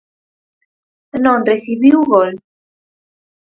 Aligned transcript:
Non 1.23 1.39
recibiu 1.49 1.99
gol. 2.13 2.31